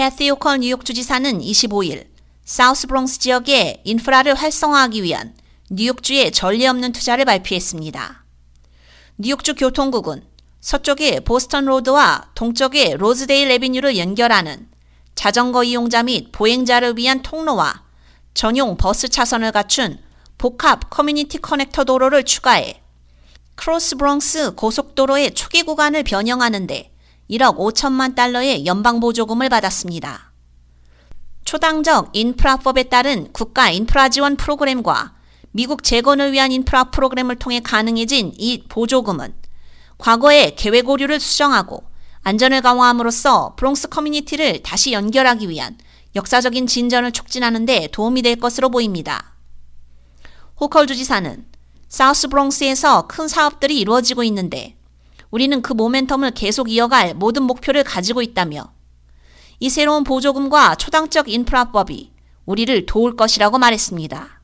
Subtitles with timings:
[0.00, 2.06] 캐시 호컬 뉴욕 주지사는 25일
[2.42, 5.34] 사우스 브롱스 지역의 인프라를 활성화하기 위한
[5.68, 8.24] 뉴욕주의 전례 없는 투자를 발표했습니다.
[9.18, 10.24] 뉴욕주 교통국은
[10.62, 14.70] 서쪽의 보스턴 로드와 동쪽의 로즈데일 애비뉴를 연결하는
[15.14, 17.82] 자전거 이용자 및 보행자를 위한 통로와
[18.32, 19.98] 전용 버스 차선을 갖춘
[20.38, 22.80] 복합 커뮤니티 커넥터 도로를 추가해
[23.54, 26.90] 크로스 브롱스 고속도로의 초기 구간을 변형하는데
[27.30, 30.32] 1억 5천만 달러의 연방 보조금을 받았습니다.
[31.44, 35.14] 초당적 인프라법에 따른 국가 인프라 지원 프로그램과
[35.52, 39.34] 미국 재건을 위한 인프라 프로그램을 통해 가능해진 이 보조금은
[39.98, 41.84] 과거의 계획 오류를 수정하고
[42.22, 45.78] 안전을 강화함으로써 브롱스 커뮤니티를 다시 연결하기 위한
[46.16, 49.34] 역사적인 진전을 촉진하는 데 도움이 될 것으로 보입니다.
[50.60, 51.46] 호컬 주지사는
[51.88, 54.76] 사우스 브롱스에서 큰 사업들이 이루어지고 있는데
[55.30, 58.72] 우리는 그 모멘텀을 계속 이어갈 모든 목표를 가지고 있다며
[59.60, 62.12] 이 새로운 보조금과 초당적 인프라법이
[62.46, 64.40] 우리를 도울 것이라고 말했습니다.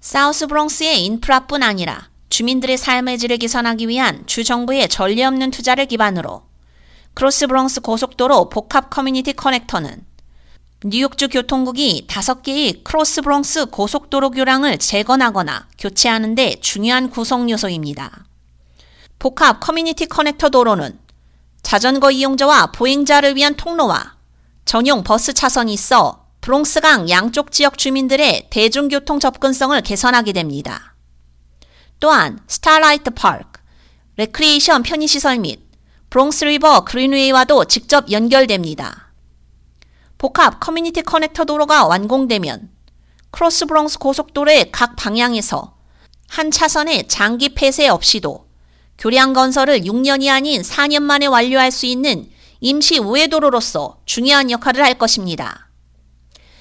[0.00, 6.44] 사우스 브롱스의 인프라뿐 아니라 주민들의 삶의 질을 개선하기 위한 주 정부의 전례 없는 투자를 기반으로
[7.14, 10.06] 크로스 브롱스 고속도로 복합 커뮤니티 커넥터는
[10.84, 18.29] 뉴욕주 교통국이 다섯 개의 크로스 브롱스 고속도로 교량을 재건하거나 교체하는 데 중요한 구성 요소입니다.
[19.20, 20.98] 복합 커뮤니티 커넥터 도로는
[21.60, 24.16] 자전거 이용자와 보행자를 위한 통로와
[24.64, 30.94] 전용 버스 차선이 있어 브롱스강 양쪽 지역 주민들의 대중교통 접근성을 개선하게 됩니다.
[32.00, 33.60] 또한 스타라이트 파크,
[34.16, 35.68] 레크리에이션 편의시설 및
[36.08, 39.12] 브롱스 리버 그린웨이와도 직접 연결됩니다.
[40.16, 42.70] 복합 커뮤니티 커넥터 도로가 완공되면
[43.32, 45.76] 크로스 브롱스 고속도로의 각 방향에서
[46.26, 48.49] 한 차선의 장기 폐쇄 없이도
[49.00, 52.28] 교량 건설을 6년이 아닌 4년 만에 완료할 수 있는
[52.60, 55.70] 임시 우회도로로서 중요한 역할을 할 것입니다.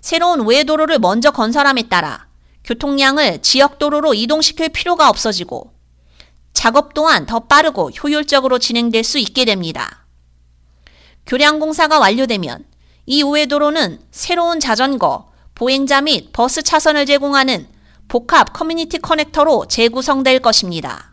[0.00, 2.28] 새로운 우회도로를 먼저 건설함에 따라
[2.62, 5.72] 교통량을 지역도로로 이동시킬 필요가 없어지고
[6.52, 10.06] 작업 또한 더 빠르고 효율적으로 진행될 수 있게 됩니다.
[11.26, 12.64] 교량 공사가 완료되면
[13.06, 17.66] 이 우회도로는 새로운 자전거, 보행자 및 버스 차선을 제공하는
[18.06, 21.09] 복합 커뮤니티 커넥터로 재구성될 것입니다.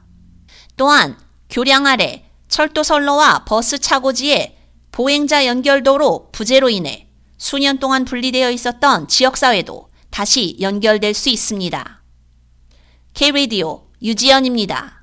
[0.77, 1.17] 또한
[1.49, 4.57] 교량 아래 철도 선로와 버스 차고지에
[4.91, 7.07] 보행자 연결도로 부재로 인해
[7.37, 12.01] 수년 동안 분리되어 있었던 지역사회도 다시 연결될 수 있습니다.
[13.13, 14.96] K-Radio 유지연입니다.